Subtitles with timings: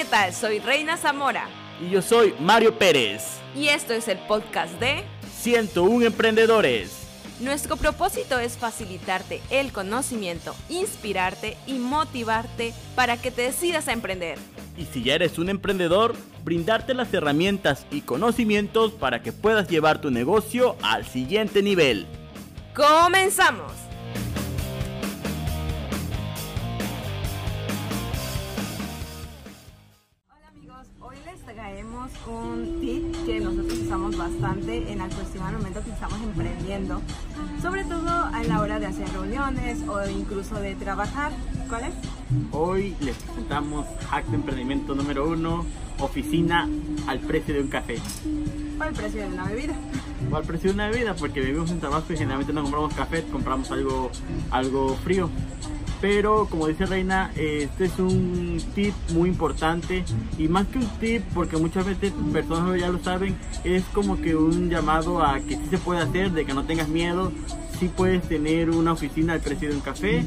[0.00, 0.32] ¿qué tal?
[0.32, 1.46] Soy Reina Zamora.
[1.78, 3.38] Y yo soy Mario Pérez.
[3.54, 5.04] Y esto es el podcast de
[5.42, 7.06] 101 Emprendedores.
[7.38, 14.38] Nuestro propósito es facilitarte el conocimiento, inspirarte y motivarte para que te decidas a emprender.
[14.78, 20.00] Y si ya eres un emprendedor, brindarte las herramientas y conocimientos para que puedas llevar
[20.00, 22.06] tu negocio al siguiente nivel.
[22.74, 23.89] ¡Comenzamos!
[32.10, 37.00] Traemos un tip que nosotros usamos bastante en la cuestión al momento que estamos emprendiendo,
[37.60, 41.32] sobre todo a la hora de hacer reuniones o incluso de trabajar.
[41.68, 41.94] ¿Cuál es?
[42.52, 45.64] Hoy les presentamos hack de emprendimiento número uno,
[45.98, 46.68] oficina
[47.06, 47.96] al precio de un café.
[48.78, 49.74] O el precio de una bebida.
[50.30, 53.24] O al precio de una bebida, porque vivimos en Tabasco y generalmente no compramos café,
[53.24, 54.10] compramos algo,
[54.50, 55.28] algo frío.
[56.00, 60.04] Pero como dice Reina, este es un tip muy importante
[60.38, 64.34] y más que un tip, porque muchas veces personas ya lo saben, es como que
[64.34, 67.32] un llamado a que sí se puede hacer, de que no tengas miedo,
[67.78, 70.24] sí puedes tener una oficina al precio de un café.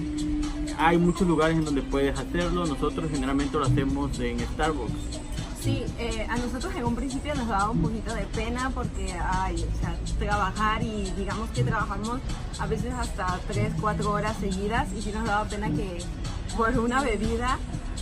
[0.78, 5.23] Hay muchos lugares en donde puedes hacerlo, nosotros generalmente lo hacemos en Starbucks.
[5.64, 9.56] Sí, eh, a nosotros en un principio nos daba un poquito de pena porque, ay,
[9.56, 12.20] o sea, trabajar y digamos que trabajamos
[12.60, 16.00] a veces hasta 3, 4 horas seguidas y sí nos daba pena que
[16.58, 17.60] por una bebida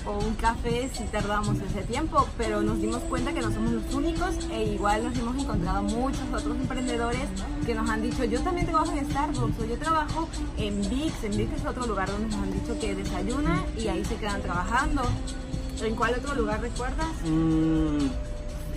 [0.08, 3.94] o un café sí tardamos ese tiempo, pero nos dimos cuenta que no somos los
[3.94, 7.28] únicos e igual nos hemos encontrado muchos otros emprendedores
[7.64, 11.38] que nos han dicho, yo también trabajo en Starbucks o yo trabajo en VIX, en
[11.38, 15.04] VIX es otro lugar donde nos han dicho que desayunan y ahí se quedan trabajando.
[15.84, 17.08] ¿En cuál otro lugar recuerdas?
[17.26, 18.08] Mm,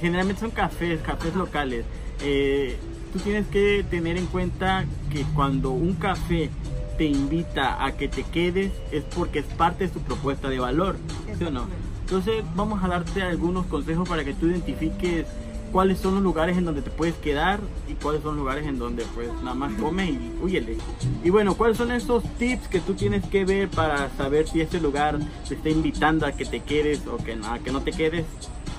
[0.00, 1.84] generalmente son cafés, cafés locales.
[2.22, 2.78] Eh,
[3.12, 6.48] tú tienes que tener en cuenta que cuando un café
[6.96, 10.96] te invita a que te quedes es porque es parte de su propuesta de valor,
[11.36, 11.66] ¿sí o no?
[12.00, 15.26] Entonces vamos a darte algunos consejos para que tú identifiques
[15.74, 18.78] cuáles son los lugares en donde te puedes quedar y cuáles son los lugares en
[18.78, 20.76] donde pues nada más comes y huyele.
[21.24, 24.80] Y bueno, cuáles son esos tips que tú tienes que ver para saber si ese
[24.80, 25.18] lugar
[25.48, 28.24] te está invitando a que te quedes o que, a que no te quedes.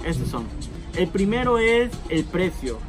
[0.06, 0.46] Estos son.
[0.96, 2.80] El primero es el precio.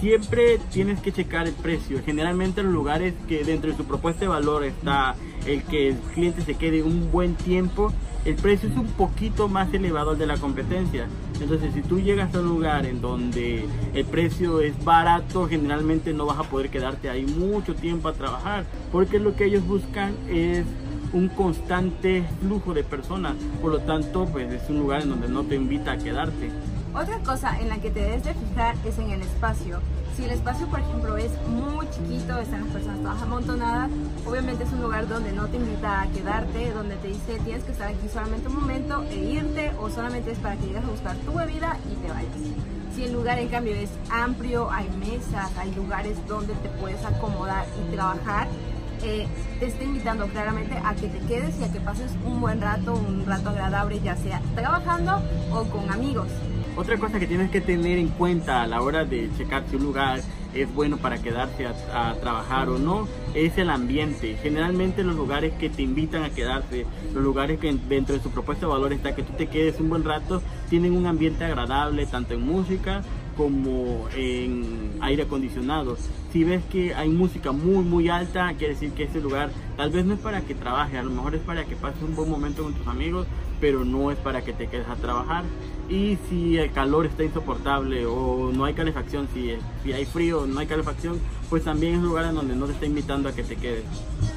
[0.00, 2.00] Siempre tienes que checar el precio.
[2.06, 6.40] Generalmente los lugares que dentro de su propuesta de valor está el que el cliente
[6.40, 7.92] se quede un buen tiempo,
[8.24, 11.06] el precio es un poquito más elevado al de la competencia.
[11.42, 16.26] Entonces, si tú llegas a un lugar en donde el precio es barato, generalmente no
[16.26, 20.64] vas a poder quedarte ahí mucho tiempo a trabajar, porque lo que ellos buscan es
[21.12, 23.34] un constante flujo de personas.
[23.60, 26.50] Por lo tanto, pues es un lugar en donde no te invita a quedarte.
[26.94, 29.78] Otra cosa en la que te debes de fijar es en el espacio.
[30.14, 33.90] Si el espacio, por ejemplo, es muy chiquito, están las personas todas amontonadas,
[34.26, 37.72] obviamente es un lugar donde no te invita a quedarte, donde te dice tienes que
[37.72, 41.16] estar aquí solamente un momento e irte o solamente es para que llegues a buscar
[41.16, 42.30] tu bebida y te vayas.
[42.94, 47.64] Si el lugar en cambio es amplio, hay mesas, hay lugares donde te puedes acomodar
[47.80, 48.48] y trabajar,
[49.02, 49.26] eh,
[49.58, 52.92] te está invitando claramente a que te quedes y a que pases un buen rato,
[52.92, 55.22] un rato agradable, ya sea trabajando
[55.52, 56.28] o con amigos.
[56.74, 59.82] Otra cosa que tienes que tener en cuenta a la hora de checar si un
[59.82, 60.22] lugar
[60.54, 64.38] es bueno para quedarse a, a, trabajar o no es el ambiente.
[64.42, 68.66] Generalmente los lugares que te invitan a quedarse, los lugares que dentro de su propuesta
[68.66, 70.40] de valor está que tú te quedes un buen rato,
[70.70, 73.02] tienen un ambiente agradable tanto en música
[73.36, 75.96] como en aire acondicionado.
[76.32, 80.04] Si ves que hay música muy muy alta, quiere decir que ese lugar tal vez
[80.04, 82.62] no es para que trabajes, a lo mejor es para que pases un buen momento
[82.62, 83.26] con tus amigos,
[83.60, 85.44] pero no es para que te quedes a trabajar.
[85.92, 90.58] Y si el calor está insoportable o no hay calefacción, si, si hay frío, no
[90.58, 91.20] hay calefacción,
[91.50, 93.84] pues también es un lugar en donde no te está invitando a que te quedes.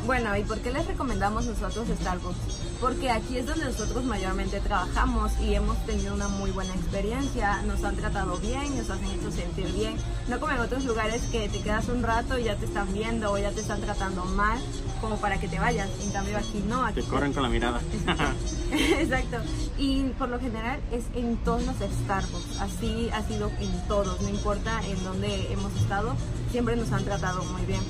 [0.06, 2.38] Bueno, ¿y por qué les recomendamos nosotros Starbucks?
[2.82, 7.86] Porque aquí es donde nosotros mayormente trabajamos y hemos tenido una muy buena experiencia, nos
[7.86, 9.96] han tratado bien, nos han hecho sentir bien,
[10.28, 13.32] no como en otros lugares que te quedas un rato y ya te están viendo
[13.32, 14.60] o ya te están tratando mal
[15.00, 16.84] como para que te vayas, en cambio aquí no.
[16.84, 17.80] Aquí te corren con la mirada.
[18.72, 19.38] Exacto,
[19.78, 24.30] y por lo general es en todos los Starbucks, así ha sido en todos, no
[24.30, 26.16] importa en dónde hemos estado,
[26.52, 27.82] siempre nos han tratado muy bien.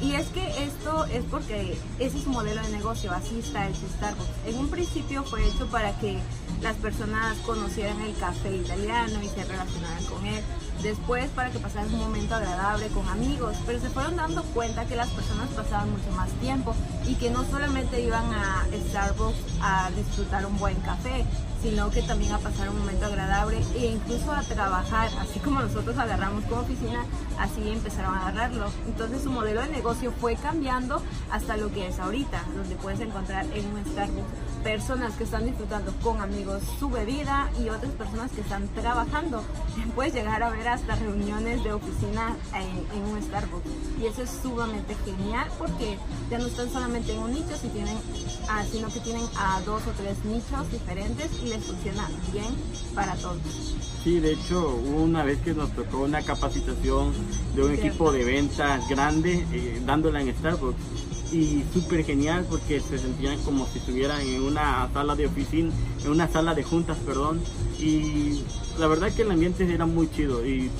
[0.00, 3.74] Y es que esto es porque ese es su modelo de negocio, así está el
[3.74, 4.30] Starbucks.
[4.46, 6.18] En un principio fue hecho para que
[6.60, 10.42] las personas conocieran el café italiano y se relacionaran con él.
[10.82, 14.96] Después para que pasaran un momento agradable con amigos, pero se fueron dando cuenta que
[14.96, 16.74] las personas pasaban mucho más tiempo
[17.06, 21.24] y que no solamente iban a Starbucks a disfrutar un buen café,
[21.62, 25.96] sino que también a pasar un momento agradable e incluso a trabajar, así como nosotros
[25.96, 27.04] agarramos como oficina,
[27.38, 28.66] así empezaron a agarrarlo.
[28.86, 31.00] Entonces su modelo de negocio fue cambiando
[31.30, 35.92] hasta lo que es ahorita, donde puedes encontrar en un Starbucks personas que están disfrutando
[36.02, 39.42] con amigos su bebida y otras personas que están trabajando.
[39.94, 43.68] Puedes llegar a ver hasta reuniones de oficina en, un Starbucks
[44.00, 45.98] y eso es sumamente genial porque
[46.30, 47.54] ya no están solamente en un nicho,
[48.48, 52.46] ah, sino que tienen a dos o tres nichos diferentes les funciona bien
[52.94, 53.38] para todos.
[54.02, 57.12] Sí, de hecho, hubo una vez que nos tocó una capacitación
[57.54, 62.98] de un equipo de ventas grande, eh, dándola en Starbucks y súper genial porque se
[62.98, 65.72] sentían como si estuvieran en una sala de oficina,
[66.04, 67.40] en una sala de juntas, perdón.
[67.78, 68.42] Y
[68.78, 70.70] la verdad que el ambiente era muy chido y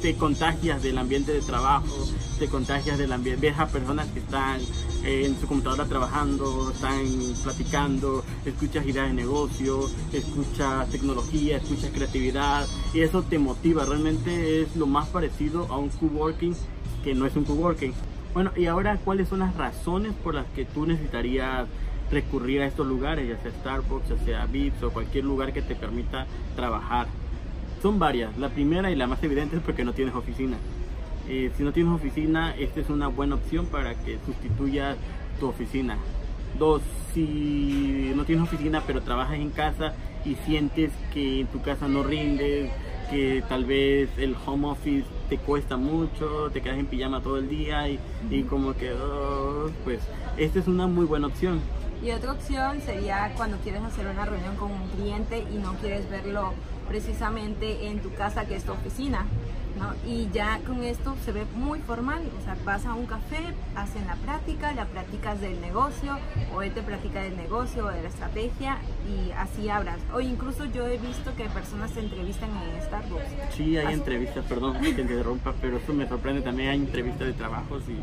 [0.00, 2.06] te, contagias del ambiente de trabajo,
[2.38, 4.60] te contagias del ambiente, ves a personas que están
[5.04, 7.04] eh, en su computadora trabajando, están
[7.42, 14.76] platicando, escuchas ideas de negocio, escuchas tecnología, escuchas creatividad y eso te motiva, realmente es
[14.76, 16.54] lo más parecido a un coworking
[17.02, 17.92] que no es un coworking.
[18.34, 21.66] Bueno, y ahora, ¿cuáles son las razones por las que tú necesitarías
[22.10, 25.74] recurrir a estos lugares, ya sea Starbucks, ya sea Vips o cualquier lugar que te
[25.74, 26.26] permita
[26.56, 27.08] trabajar?
[27.82, 28.36] Son varias.
[28.38, 30.56] La primera y la más evidente es porque no tienes oficina.
[31.28, 34.96] Eh, si no tienes oficina, esta es una buena opción para que sustituyas
[35.38, 35.98] tu oficina.
[36.58, 36.82] Dos,
[37.12, 39.94] si no tienes oficina pero trabajas en casa
[40.24, 42.70] y sientes que en tu casa no rindes,
[43.12, 47.48] que tal vez el home office te cuesta mucho, te quedas en pijama todo el
[47.48, 48.00] día y,
[48.30, 50.00] y como que, oh, pues
[50.38, 51.60] esta es una muy buena opción.
[52.02, 56.10] Y otra opción sería cuando quieres hacer una reunión con un cliente y no quieres
[56.10, 56.52] verlo
[56.88, 59.26] precisamente en tu casa, que es tu oficina.
[59.78, 59.94] ¿No?
[60.06, 63.40] Y ya con esto se ve muy formal, o sea, vas a un café,
[63.74, 66.18] hacen la práctica, la práctica es del negocio,
[66.54, 68.78] o él te práctica del negocio o de la estrategia,
[69.08, 69.98] y así hablas.
[70.12, 73.54] O incluso yo he visto que personas se entrevistan en Starbucks.
[73.54, 77.32] Sí, hay entrevistas, perdón que te interrumpa, pero esto me sorprende también, hay entrevistas de
[77.32, 77.96] trabajos y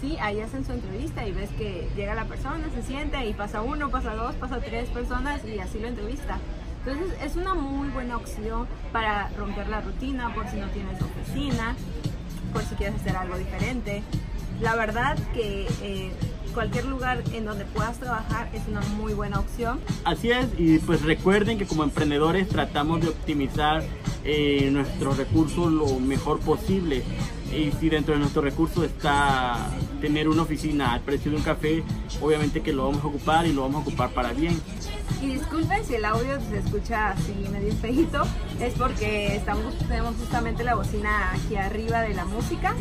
[0.00, 3.62] Sí, ahí hacen su entrevista y ves que llega la persona, se siente y pasa
[3.62, 6.38] uno, pasa dos, pasa tres personas y así lo entrevista.
[6.86, 11.74] Entonces es una muy buena opción para romper la rutina por si no tienes oficina,
[12.52, 14.04] por si quieres hacer algo diferente.
[14.60, 16.12] La verdad que eh,
[16.54, 19.80] cualquier lugar en donde puedas trabajar es una muy buena opción.
[20.04, 23.82] Así es, y pues recuerden que como emprendedores tratamos de optimizar
[24.24, 27.02] eh, nuestros recursos lo mejor posible.
[27.52, 31.82] Y si dentro de nuestros recursos está tener una oficina al precio de un café,
[32.20, 34.60] obviamente que lo vamos a ocupar y lo vamos a ocupar para bien.
[35.22, 38.22] Y disculpen si el audio se escucha así medio feito,
[38.60, 42.74] es porque estamos, tenemos justamente la bocina aquí arriba de la música.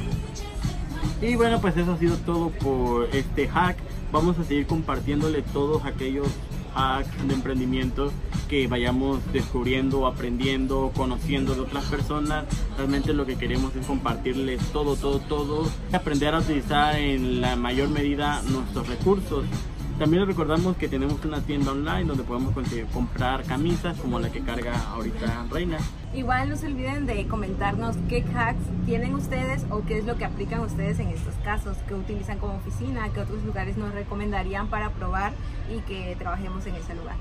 [1.21, 3.77] Y bueno, pues eso ha sido todo por este hack.
[4.11, 6.27] Vamos a seguir compartiéndole todos aquellos
[6.75, 8.11] hacks de emprendimiento
[8.49, 12.45] que vayamos descubriendo, aprendiendo, conociendo de otras personas.
[12.77, 15.69] Realmente lo que queremos es compartirles todo, todo, todo.
[15.93, 19.45] Aprender a utilizar en la mayor medida nuestros recursos
[19.97, 22.53] también recordamos que tenemos una tienda online donde podemos
[22.91, 25.77] comprar camisas como la que carga ahorita Reina.
[26.13, 30.25] Igual no se olviden de comentarnos qué hacks tienen ustedes o qué es lo que
[30.25, 34.89] aplican ustedes en estos casos, que utilizan como oficina, qué otros lugares nos recomendarían para
[34.91, 35.33] probar
[35.73, 37.15] y que trabajemos en ese lugar.